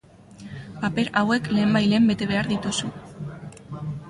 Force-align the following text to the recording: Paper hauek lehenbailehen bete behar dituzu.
Paper 0.85 1.11
hauek 1.21 1.49
lehenbailehen 1.57 2.09
bete 2.13 2.29
behar 2.33 2.51
dituzu. 2.55 2.91